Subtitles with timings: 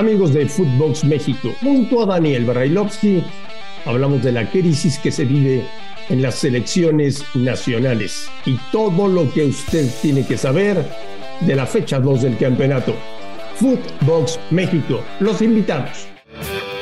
[0.00, 3.22] Amigos de Footbox México, junto a Daniel Barailovsky,
[3.84, 5.62] hablamos de la crisis que se vive
[6.08, 10.82] en las selecciones nacionales y todo lo que usted tiene que saber
[11.40, 12.94] de la fecha 2 del campeonato.
[13.56, 16.08] Footbox México, los invitamos.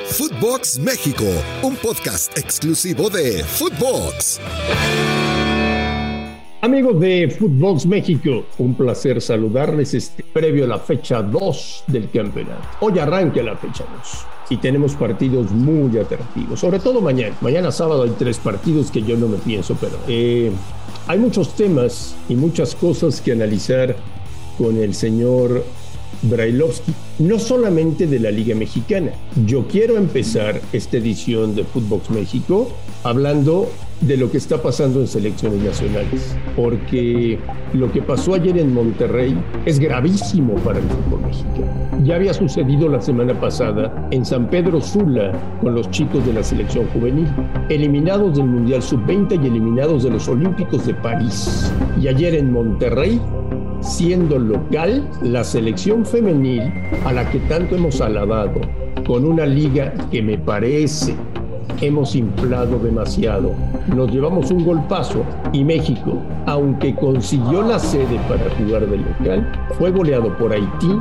[0.06, 1.24] Footbox México,
[1.64, 4.38] un podcast exclusivo de Footbox.
[6.60, 12.66] Amigos de Footbox México, un placer saludarles este previo a la fecha 2 del campeonato.
[12.80, 17.36] Hoy arranca la fecha 2 y tenemos partidos muy atractivos, sobre todo mañana.
[17.42, 20.50] Mañana sábado hay tres partidos que yo no me pienso, pero eh,
[21.06, 23.94] hay muchos temas y muchas cosas que analizar
[24.58, 25.64] con el señor
[26.22, 29.12] Brailovsky, no solamente de la Liga Mexicana.
[29.46, 32.72] Yo quiero empezar esta edición de Footbox México
[33.04, 33.70] hablando
[34.00, 37.38] de lo que está pasando en selecciones nacionales, porque
[37.74, 41.88] lo que pasó ayer en Monterrey es gravísimo para el fútbol mexicano.
[42.04, 46.44] Ya había sucedido la semana pasada en San Pedro Sula con los chicos de la
[46.44, 47.26] selección juvenil,
[47.68, 51.72] eliminados del Mundial Sub-20 y eliminados de los Olímpicos de París.
[52.00, 53.20] Y ayer en Monterrey
[53.80, 56.62] siendo local la selección femenil
[57.04, 58.60] a la que tanto hemos alabado,
[59.06, 61.14] con una liga que me parece
[61.80, 63.52] hemos inflado demasiado.
[63.94, 69.90] Nos llevamos un golpazo y México, aunque consiguió la sede para jugar de local, fue
[69.90, 70.98] goleado por Haití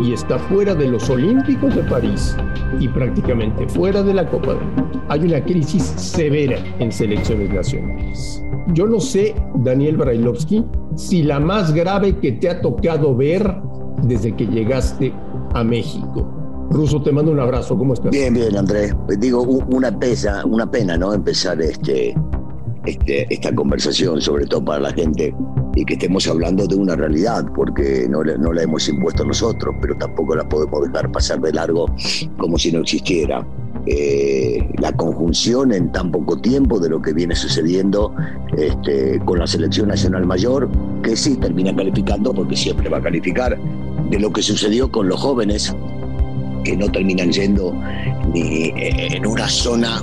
[0.00, 2.36] y está fuera de los Olímpicos de París
[2.78, 5.02] y prácticamente fuera de la Copa del Mundo.
[5.08, 8.42] Hay una crisis severa en selecciones nacionales.
[8.74, 13.56] Yo no sé, Daniel Brailovsky, si la más grave que te ha tocado ver
[14.02, 15.12] desde que llegaste
[15.54, 16.39] a México.
[16.70, 17.76] Ruso, te mando un abrazo.
[17.76, 18.12] ¿Cómo estás?
[18.12, 18.94] Bien, bien, Andrés.
[19.18, 21.12] Digo, una pena, una pena, ¿no?
[21.12, 22.14] Empezar este,
[22.86, 25.34] este, esta conversación, sobre todo para la gente,
[25.74, 29.96] y que estemos hablando de una realidad, porque no, no la hemos impuesto nosotros, pero
[29.96, 31.86] tampoco la podemos dejar pasar de largo
[32.38, 33.44] como si no existiera.
[33.86, 38.14] Eh, la conjunción en tan poco tiempo de lo que viene sucediendo
[38.56, 40.68] este, con la selección nacional mayor,
[41.02, 43.58] que sí termina calificando, porque siempre va a calificar,
[44.10, 45.74] de lo que sucedió con los jóvenes,
[46.64, 47.74] que no terminan yendo
[48.32, 50.02] ni eh, en una zona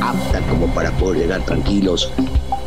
[0.00, 2.10] apta como para poder llegar tranquilos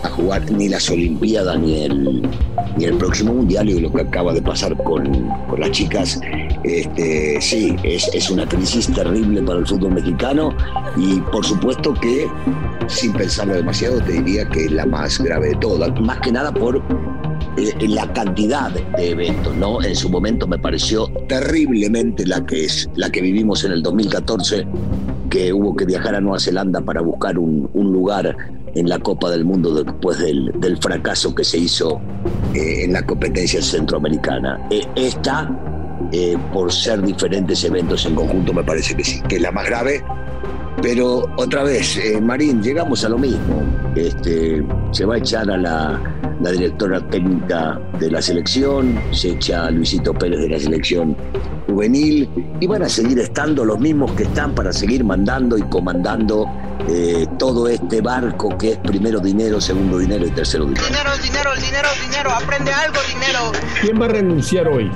[0.04, 2.30] a jugar ni las Olimpiadas ni el,
[2.78, 6.20] ni el próximo Mundial y lo que acaba de pasar con, con las chicas,
[6.64, 10.56] este, sí, es, es, una crisis terrible para el fútbol mexicano
[10.96, 12.28] y por supuesto que,
[12.88, 16.54] sin pensarlo demasiado, te diría que es la más grave de todas, más que nada
[16.54, 16.82] por
[17.68, 19.82] eh, la cantidad de eventos, ¿no?
[19.82, 24.68] En su momento me pareció terriblemente la que es, la que vivimos en el 2014,
[25.30, 28.36] que hubo que viajar a Nueva Zelanda para buscar un, lugar
[28.76, 32.00] en la Copa del Mundo después del, fracaso que se hizo
[32.54, 34.60] eh, en la competencia centroamericana.
[34.70, 35.50] Eh, esta,
[36.12, 39.66] eh, por ser diferentes eventos en conjunto, me parece que sí, que es la más
[39.66, 40.04] grave.
[40.82, 43.64] Pero otra vez, Marín, llegamos a lo mismo.
[43.96, 49.66] Este, se va a echar a la, la directora técnica de la selección, se echa
[49.66, 51.16] a Luisito Pérez de la selección
[51.68, 56.46] juvenil y van a seguir estando los mismos que están para seguir mandando y comandando
[56.90, 60.86] eh, todo este barco que es primero dinero, segundo dinero y tercero dinero.
[60.88, 63.52] Dinero, dinero, dinero, dinero, aprende algo, dinero.
[63.82, 64.92] ¿Quién va a renunciar hoy?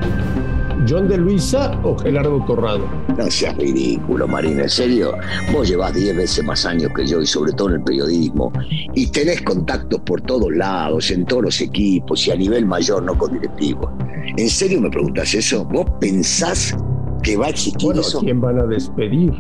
[0.87, 2.87] ¿John de Luisa o Gerardo Torrado?
[3.17, 5.13] No seas ridículo, Marín, en serio.
[5.51, 8.51] Vos llevas 10 veces más años que yo y sobre todo en el periodismo.
[8.93, 13.17] Y tenés contactos por todos lados, en todos los equipos y a nivel mayor, no
[13.17, 13.89] con directivos.
[14.37, 15.65] ¿En serio me preguntas eso?
[15.65, 16.75] ¿Vos pensás
[17.23, 18.19] que va a existir bueno, eso?
[18.21, 19.31] ¿Quién van a despedir?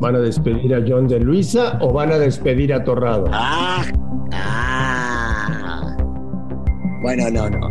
[0.00, 3.26] ¿Van a despedir a John de Luisa o van a despedir a Torrado?
[3.32, 3.84] Ah,
[4.32, 5.96] ah.
[7.02, 7.70] Bueno, no, no.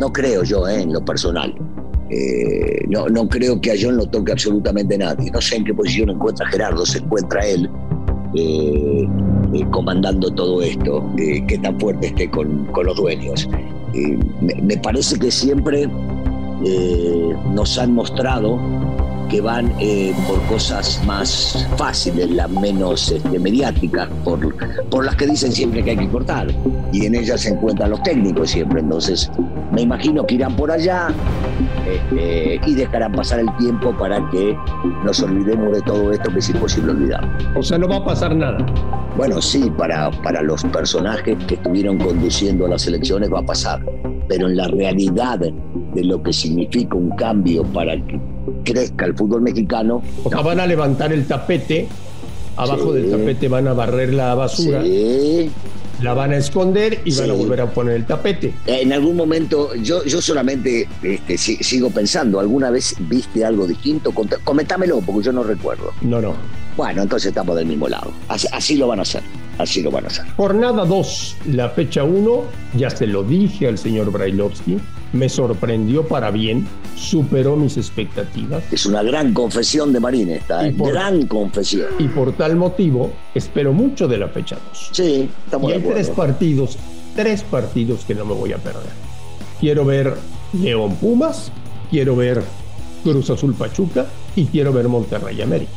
[0.00, 1.54] No creo yo, eh, en lo personal.
[2.10, 5.30] Eh, no, no creo que a John lo toque absolutamente nadie.
[5.30, 7.68] No sé en qué posición encuentra Gerardo, se encuentra él
[8.34, 9.08] eh,
[9.54, 13.48] eh, comandando todo esto, eh, que tan fuerte esté con, con los dueños.
[14.40, 15.88] Me, parece que siempre
[17.54, 18.58] nos han mostrado
[19.28, 24.54] que van eh, por cosas más fáciles, las menos este, mediáticas, por,
[24.88, 26.48] por las que dicen siempre que hay que cortar.
[26.92, 28.80] Y en ellas se encuentran los técnicos siempre.
[28.80, 29.30] Entonces,
[29.72, 31.08] me imagino que irán por allá
[31.86, 34.56] este, y dejarán pasar el tiempo para que
[35.04, 37.38] nos olvidemos de todo esto que es imposible olvidar.
[37.56, 38.64] O sea, no va a pasar nada.
[39.16, 43.84] Bueno, sí, para, para los personajes que estuvieron conduciendo a las elecciones va a pasar,
[44.28, 48.20] pero en la realidad de lo que significa un cambio para que
[48.72, 50.02] crezca el fútbol mexicano.
[50.24, 51.88] O sea, van a levantar el tapete,
[52.56, 53.00] abajo sí.
[53.02, 54.82] del tapete van a barrer la basura.
[54.82, 55.50] Sí.
[56.02, 58.54] la van a esconder y van a volver a poner el tapete.
[58.66, 63.66] Eh, En algún momento, yo, yo solamente este, si- sigo pensando, ¿alguna vez viste algo
[63.66, 64.12] distinto?
[64.44, 65.90] Comentámelo, porque yo no recuerdo.
[66.02, 66.34] No, no.
[66.76, 68.12] Bueno, entonces estamos del mismo lado.
[68.28, 69.22] Así, así lo van a hacer,
[69.58, 70.24] así lo van a hacer.
[70.36, 72.42] Jornada 2, la fecha 1,
[72.76, 74.78] ya se lo dije al señor Brailovsky,
[75.12, 80.70] me sorprendió para bien, superó mis expectativas Es una gran confesión de Marín esta, Y
[80.70, 80.74] ¿eh?
[80.76, 81.86] por- gran confesión.
[81.98, 84.90] y por tal motivo espero mucho de la fecha 2.
[84.92, 86.76] Sí, estamos Y de hay tres partidos,
[87.16, 88.92] tres partidos que no me voy a perder.
[89.60, 90.14] Quiero ver
[90.52, 91.50] León Pumas,
[91.90, 92.42] quiero ver
[93.02, 94.06] Cruz Azul Pachuca
[94.36, 95.72] y quiero ver Monterrey América.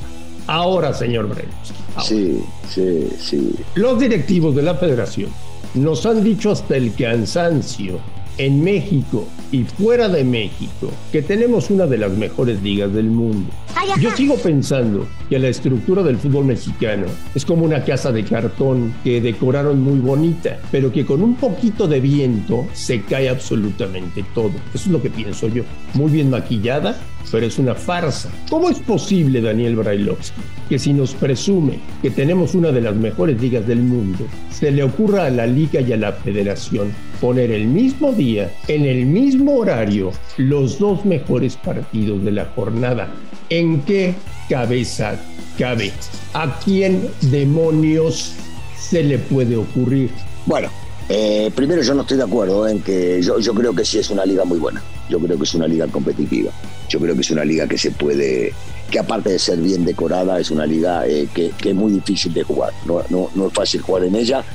[0.47, 1.73] Ahora, señor Brailovsky.
[2.03, 3.55] Sí, sí, sí.
[3.75, 5.29] Los directivos de la federación
[5.73, 7.99] nos han dicho hasta el cansancio
[8.37, 13.51] en México y fuera de México que tenemos una de las mejores ligas del mundo.
[13.99, 18.93] Yo sigo pensando que la estructura del fútbol mexicano es como una casa de cartón
[19.03, 24.51] que decoraron muy bonita, pero que con un poquito de viento se cae absolutamente todo.
[24.73, 25.63] Eso es lo que pienso yo.
[25.93, 26.99] Muy bien maquillada,
[27.31, 28.29] pero es una farsa.
[28.49, 33.41] ¿Cómo es posible, Daniel Brailovsky, que si nos presume que tenemos una de las mejores
[33.41, 37.67] ligas del mundo, se le ocurra a la liga y a la federación poner el
[37.67, 43.09] mismo día, en el mismo horario, los dos mejores partidos de la jornada?
[43.51, 44.15] ¿En qué
[44.47, 45.19] cabeza
[45.59, 45.91] cabe?
[46.33, 48.31] ¿A quién demonios
[48.79, 50.09] se le puede ocurrir?
[50.45, 50.69] Bueno,
[51.09, 54.09] eh, primero yo no estoy de acuerdo en que yo, yo creo que sí es
[54.09, 54.81] una liga muy buena.
[55.09, 56.49] Yo creo que es una liga competitiva.
[56.87, 58.53] Yo creo que es una liga que se puede,
[58.89, 62.33] que aparte de ser bien decorada, es una liga eh, que, que es muy difícil
[62.33, 62.71] de jugar.
[62.85, 64.45] No, no, no es fácil jugar en ella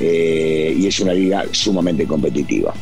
[0.00, 2.72] eh, y es una liga sumamente competitiva.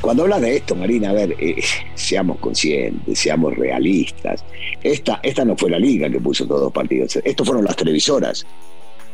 [0.00, 1.62] Cuando habla de esto, Marina, a ver, eh,
[1.94, 4.44] seamos conscientes, seamos realistas.
[4.82, 7.16] Esta, esta no fue la liga que puso todos los partidos.
[7.16, 8.46] Estos fueron las televisoras.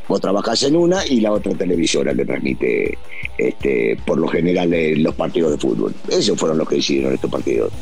[0.08, 2.96] Vos trabajás en una y la otra televisora que transmite
[3.36, 5.94] este, por lo general eh, los partidos de fútbol.
[6.08, 7.72] Esos fueron los que decidieron estos partidos.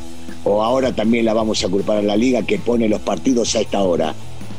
[0.45, 3.61] O ahora también la vamos a culpar a la liga que pone los partidos a
[3.61, 4.15] esta hora.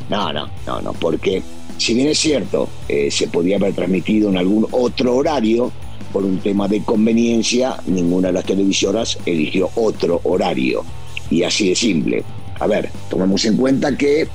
[0.10, 1.42] No, no, no, no, porque
[1.78, 5.72] si bien es cierto, eh, se podía haber transmitido en algún otro horario,
[6.16, 10.86] por un tema de conveniencia, ninguna de las televisoras eligió otro horario.
[11.30, 12.24] Y así de simple.
[12.58, 14.26] A ver, tomemos en cuenta que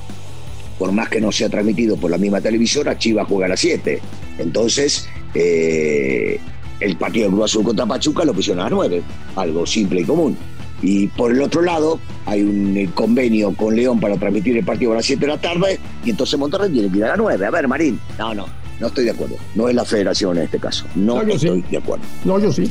[0.79, 3.99] por más que no sea transmitido por la misma televisora, Chivas juega a las 7.
[4.37, 6.39] Entonces, eh,
[6.81, 9.03] el partido de Cruz Azul contra Pachuca lo pusieron a las 9,
[9.37, 10.37] algo simple y común.
[10.83, 14.93] Y por el otro lado, hay un eh, convenio con León para transmitir el partido
[14.93, 17.47] a las 7 de la tarde, y entonces Monterrey tiene que ir a las 9.
[17.47, 19.37] A ver, Marín, no, no, no estoy de acuerdo.
[19.55, 20.85] No es la federación en este caso.
[20.95, 21.47] No, No, sí.
[21.47, 22.05] estoy de acuerdo.
[22.25, 22.69] No, yo sí.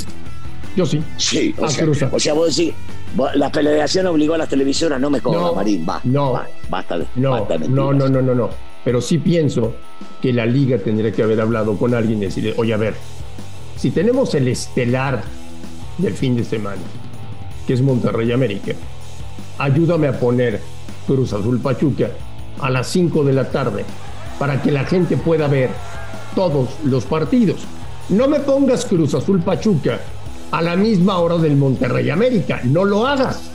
[0.75, 1.01] Yo sí.
[1.17, 2.73] Sí, o Ah, sea, o sea, vos decís,
[3.35, 6.33] la federación obligó a las televisoras, no me jodas, No, Marín, va, no.
[6.33, 8.49] va, basta de, No, basta de no, no, no, no, no.
[8.85, 9.73] Pero sí pienso
[10.21, 12.95] que la liga tendría que haber hablado con alguien y decirle, oye, a ver,
[13.77, 15.21] si tenemos el estelar
[15.97, 16.81] del fin de semana,
[17.67, 18.73] que es Monterrey América,
[19.57, 20.61] ayúdame a poner
[21.07, 22.09] Cruz Azul Pachuca
[22.61, 23.85] a las 5 de la tarde
[24.39, 25.69] para que la gente pueda ver
[26.33, 27.61] todos los partidos.
[28.07, 29.99] No me pongas Cruz Azul Pachuca
[30.51, 33.51] a la misma hora del Monterrey América, no lo hagas.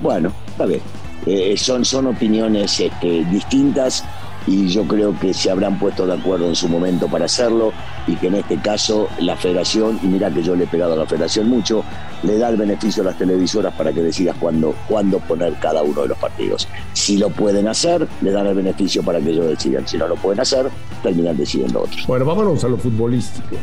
[0.00, 0.80] Bueno, está bien.
[1.26, 4.04] Eh, son, son opiniones este, distintas
[4.46, 7.72] y yo creo que se habrán puesto de acuerdo en su momento para hacerlo
[8.06, 10.96] y que en este caso la federación, y mira que yo le he pegado a
[10.96, 11.84] la federación mucho,
[12.22, 16.02] le da el beneficio a las televisoras para que decidas cuándo, cuándo poner cada uno
[16.02, 16.68] de los partidos.
[16.92, 19.86] Si lo pueden hacer, le dan el beneficio para que ellos decidan.
[19.86, 20.68] Si no lo pueden hacer,
[21.02, 22.06] terminan decidiendo otros.
[22.06, 23.56] Bueno, vámonos a lo futbolístico,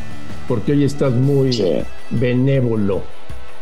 [0.48, 1.64] porque hoy estás muy Sí.
[2.10, 3.02] benévolo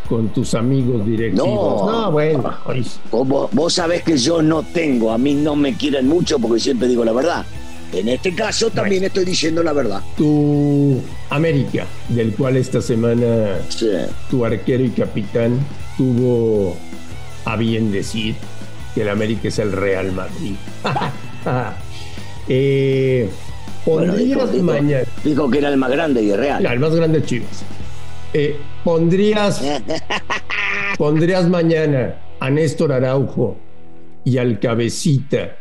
[0.09, 1.47] con tus amigos directivos.
[1.91, 2.11] No.
[2.13, 6.39] bueno, hoy- Vos, vos- sabés que yo no tengo, a mí no me quieren mucho
[6.39, 7.45] porque siempre digo la verdad.
[7.93, 10.01] En este caso también estoy diciendo la verdad.
[10.17, 11.01] tu
[11.31, 13.89] América, del cual esta semana Sí.
[14.31, 15.59] tu arquero y capitán
[15.97, 16.77] tuvo
[17.45, 18.35] a bien decir
[18.95, 20.55] que el América es el Real Madrid.
[22.49, 23.29] eh,
[23.87, 26.65] Bueno, dijo, dijo- mañana, dijo que era el más grande y es real.
[26.67, 27.63] el más grande Chivas.
[28.35, 29.63] Eh, pondrías
[30.99, 33.57] pondrías mañana a Néstor Araujo
[34.25, 35.57] y al Cabecita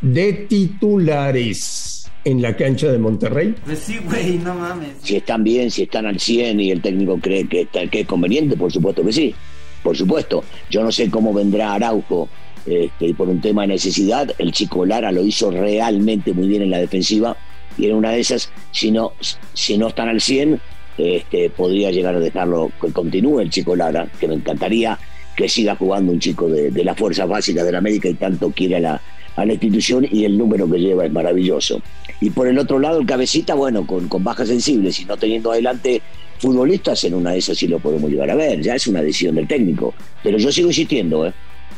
[0.00, 3.54] de titulares en la cancha de Monterrey.
[3.64, 4.94] Pues sí, güey, no mames.
[5.02, 8.06] Si están bien, si están al 100 y el técnico cree que, está- que es
[8.06, 9.34] conveniente, por supuesto que sí.
[9.82, 10.42] Por supuesto.
[10.70, 12.28] Yo no sé cómo vendrá Araujo
[12.66, 14.28] este, y por un tema de necesidad.
[14.38, 17.36] El chico Lara lo hizo realmente muy bien en la defensiva
[17.78, 19.12] y en una de esas, si no,
[19.52, 20.60] si no están al 100,
[20.98, 24.98] este, podría llegar a dejarlo que continúe el chico Lara, que me encantaría
[25.36, 28.50] que siga jugando un chico de, de las fuerzas básicas de la América y tanto
[28.50, 29.02] quiere a la,
[29.36, 31.80] a la institución y el número que lleva es maravilloso.
[32.20, 35.52] Y por el otro lado, el cabecita, bueno, con, con bajas sensibles y no teniendo
[35.52, 36.00] adelante
[36.38, 39.34] futbolistas, en una de esas sí lo podemos llegar a ver, ya es una decisión
[39.34, 39.94] del técnico.
[40.22, 41.32] Pero yo sigo insistiendo, ¿eh?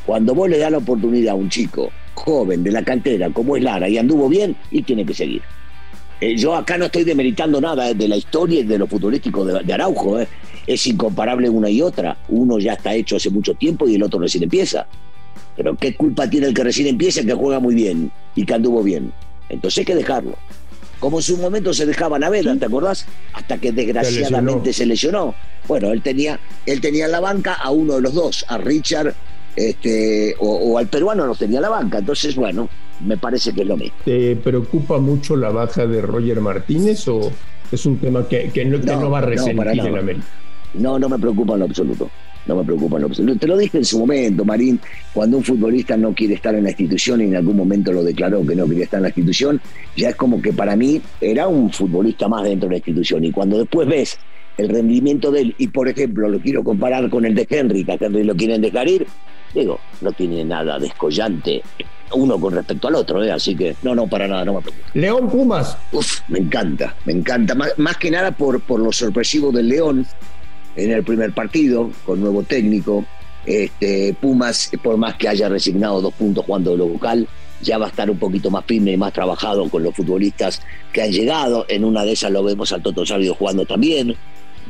[0.07, 3.63] cuando vos le das la oportunidad a un chico joven de la cantera como es
[3.63, 5.43] Lara y anduvo bien, y tiene que seguir.
[6.21, 9.73] Eh, yo acá no estoy demeritando nada de la historia y de lo futbolístico de,
[9.73, 10.21] Araujo.
[10.21, 10.29] ¿eh?
[10.67, 12.17] Es incomparable una y otra.
[12.29, 14.87] Uno ya está hecho hace mucho tiempo y el otro recién empieza.
[15.57, 18.83] Pero ¿qué culpa tiene el que recién empieza que juega muy bien y que anduvo
[18.83, 19.13] bien?
[19.49, 20.37] Entonces hay que dejarlo.
[21.01, 23.07] Como en su momento se dejaba Naveda, ¿te acordás?
[23.33, 25.35] Hasta que desgraciadamente se lesionó.
[25.69, 29.15] Bueno, él tenía, él tenía en la banca a uno de los dos, a Richard
[29.59, 31.99] este, o, al peruano no tenía la banca.
[31.99, 32.69] Entonces, bueno,
[33.01, 33.97] me parece que es lo mismo.
[34.05, 37.31] ¿Te preocupa mucho la baja de Roger Martínez o
[37.71, 40.27] es un tema que, no, va a resentir en América?
[40.75, 42.11] No, no me preocupa en lo absoluto.
[42.47, 43.41] No me preocupa en lo absoluto.
[43.41, 44.81] Te lo dije en su momento, Marín,
[45.13, 48.45] cuando un futbolista no quiere estar en la institución y en algún momento lo declaró
[48.47, 49.61] que no quería estar en la institución,
[49.97, 53.25] ya es como que para mí era un futbolista más dentro de la institución.
[53.25, 54.19] Y cuando después ves
[54.57, 57.93] el rendimiento de él, y por ejemplo lo quiero comparar con el de Henry, que
[57.93, 59.07] a Henry lo quieren dejar ir,
[59.55, 61.63] digo, no tiene nada descollante
[62.15, 63.31] uno con respecto al otro, ¿eh?
[63.31, 64.89] así que no, no, para nada, no me preocupa.
[64.95, 65.77] León Pumas.
[65.93, 70.07] Uf, me encanta, me encanta, más, que nada por, por lo sorpresivo del León
[70.77, 73.05] en el primer partido, con nuevo técnico.
[73.45, 77.27] Este, Pumas, por más que haya resignado dos puntos jugando de lo local,
[77.63, 80.63] ya va a estar un poquito más firme y más trabajado con los futbolistas
[80.93, 81.65] que han llegado.
[81.69, 84.15] En una de esas lo vemos al Toto Sabio jugando también,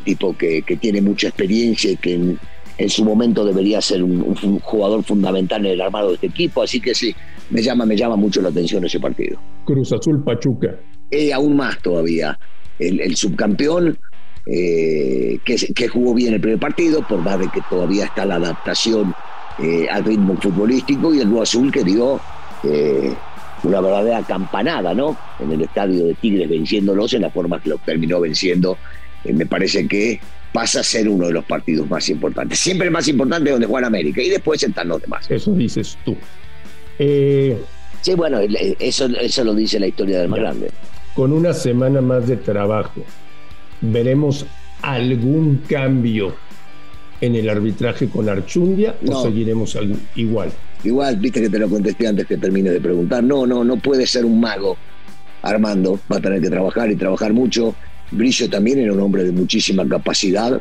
[0.05, 2.39] tipo que, que tiene mucha experiencia y que en,
[2.79, 6.81] en su momento debería ser un, jugador fundamental en el armado de este equipo, así
[6.81, 7.15] que sí,
[7.51, 9.39] me llama, me llama mucho la atención ese partido.
[9.65, 10.77] Cruz Azul Pachuca.
[11.11, 12.39] Eh, aún más todavía.
[12.79, 13.99] El, subcampeón
[14.47, 19.13] eh, que, jugó bien el primer partido, por más de que todavía está la adaptación
[19.59, 22.21] eh, al ritmo futbolístico, y el Cruz Azul que dio
[23.65, 25.17] una verdadera campanada, ¿no?
[25.41, 28.79] En el estadio de Tigres venciéndolos en la forma que lo terminó venciendo.
[29.25, 30.21] me parece que
[30.53, 32.59] pasa a ser uno de los partidos más importantes.
[32.59, 35.31] Siempre el más importante es donde juega América y después están los demás.
[35.31, 36.17] Eso dices tú.
[36.99, 37.59] Eh,
[38.01, 40.71] sí, bueno, eso, eso lo dice la historia del más grande.
[41.15, 43.03] Con una semana más de trabajo,
[43.81, 44.47] ¿veremos
[44.83, 46.35] algún cambio
[47.21, 49.77] en el arbitraje con Archundia o seguiremos
[50.15, 50.51] igual?
[50.85, 53.23] Igual, viste que te lo contesté antes que termine de preguntar.
[53.23, 54.77] No, no, no puede ser un mago.
[55.43, 57.75] Armando va a tener que trabajar y trabajar mucho
[58.11, 60.61] Brillo también era un hombre de muchísima capacidad,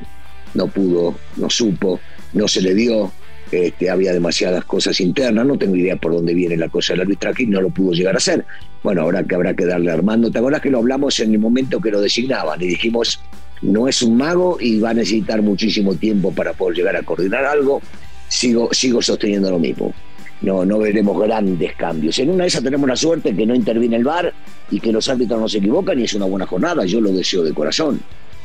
[0.54, 2.00] no pudo, no supo,
[2.34, 3.12] no se le dio,
[3.52, 7.44] este, había demasiadas cosas internas, no tengo idea por dónde viene la cosa del arbitraje
[7.44, 8.46] y no lo pudo llegar a hacer.
[8.84, 11.40] Bueno, ahora que habrá que darle a Armando, ¿te acuerdas que lo hablamos en el
[11.40, 12.62] momento que lo designaban?
[12.62, 13.22] Y dijimos,
[13.62, 17.46] no es un mago y va a necesitar muchísimo tiempo para poder llegar a coordinar
[17.46, 17.82] algo.
[18.28, 19.94] Sigo, sigo sosteniendo lo mismo
[20.42, 22.20] no, no veremos grandes cambios.
[22.20, 24.34] En una de esas tenemos la suerte que no interviene el VAR
[24.70, 27.44] y que los árbitros no se equivocan y es una buena jornada, yo lo deseo
[27.44, 28.00] de corazón.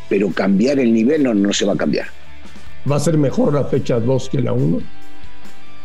[0.08, 2.06] Pero cambiar el nivel no, no se va a cambiar.
[2.90, 4.80] ¿Va a ser mejor la fecha 2 que la 1?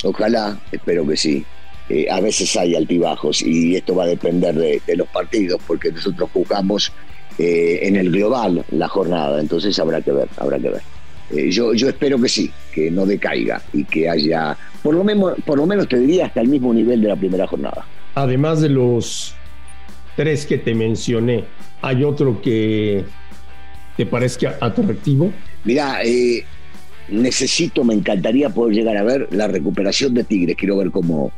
[0.03, 1.45] Ojalá, espero que sí.
[1.89, 6.29] Eh, a veces hay altibajos y esto va a depender de, los partidos porque nosotros
[6.33, 6.91] jugamos
[7.37, 10.81] eh, en el global la jornada, entonces habrá que ver, habrá que ver.
[11.31, 15.33] Eh, yo, yo espero que sí, que no decaiga y que haya, por lo, menos,
[15.45, 17.85] por lo menos te diría, hasta el mismo nivel de la primera jornada.
[18.15, 19.35] Además de los
[20.15, 21.43] tres que te mencioné,
[21.81, 23.03] ¿hay otro que
[23.97, 25.31] te parezca atractivo?
[25.65, 26.45] Mira, eh,
[27.09, 30.55] necesito, me encantaría poder llegar a ver la recuperación de Tigres.
[30.55, 31.31] Quiero ver cómo,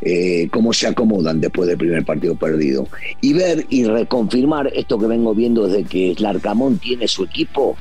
[0.00, 2.86] eh, cómo se acomodan después del primer partido perdido.
[3.20, 7.76] Y ver y reconfirmar esto que vengo viendo desde que Larcamón tiene su equipo,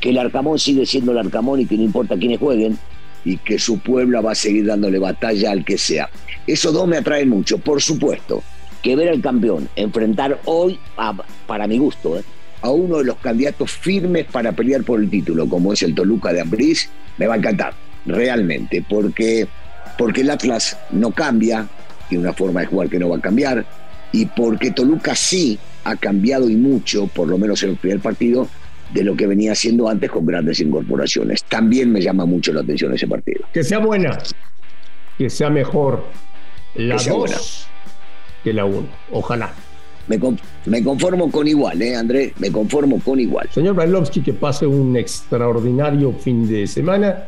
[0.00, 2.78] que el Arcamón sigue siendo el Arcamón y que no importa quiénes jueguen
[3.24, 6.08] y que su pueblo va a seguir dándole batalla al que sea.
[6.46, 8.42] Eso dos me atrae mucho, por supuesto,
[8.82, 10.78] que ver al campeón enfrentar hoy,
[11.46, 12.22] para mi gusto, ¿eh?
[12.62, 16.32] a uno de los candidatos firmes para pelear por el título, como es el Toluca
[16.32, 16.88] de Ambriz,
[17.18, 17.74] me va a encantar,
[18.06, 19.46] realmente, porque,
[19.98, 21.68] porque el Atlas no cambia,
[22.08, 23.66] tiene una forma de jugar que no va a cambiar,
[24.12, 28.48] y porque Toluca sí ha cambiado y mucho, por lo menos en el primer partido,
[28.92, 31.44] de lo que venía haciendo antes con grandes incorporaciones.
[31.44, 33.40] También me llama mucho la atención ese partido.
[33.52, 34.18] Que sea buena,
[35.18, 36.04] que sea mejor
[36.74, 37.68] la 2
[38.44, 38.86] que la 1.
[39.12, 39.52] Ojalá.
[40.06, 40.20] Me,
[40.66, 42.32] me, conformo con igual, ¿eh, Andrés?
[42.38, 43.48] Me conformo con igual.
[43.50, 47.24] Señor Brailovsky, que pase un extraordinario fin de semana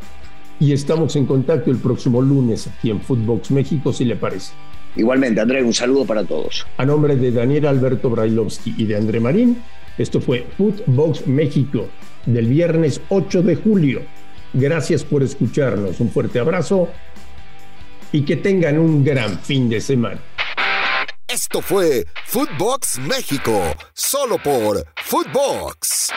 [0.61, 4.53] y estamos en contacto el próximo lunes aquí en Footbox México, si le parece.
[4.95, 6.65] Igualmente, Andrés, un saludo para todos.
[6.77, 9.57] A nombre de Daniel Alberto Brailovsky y de André Marín,
[9.99, 11.87] esto fue Footbox México
[12.25, 14.01] del viernes 8 de julio.
[14.53, 15.99] Gracias por escucharnos.
[15.99, 16.89] Un fuerte abrazo
[18.11, 20.19] y que tengan un gran fin de semana.
[21.27, 23.61] Esto fue Footbox México,
[23.93, 26.09] solo por Footbox.